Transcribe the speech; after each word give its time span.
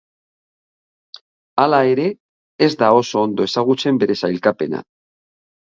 Hala 1.65 1.83
ere, 1.91 2.07
ez 2.69 2.73
da 2.83 2.91
oso 3.03 3.25
ondo 3.27 3.49
ezagutzen 3.53 4.05
bere 4.05 4.21
sailkapena. 4.25 4.87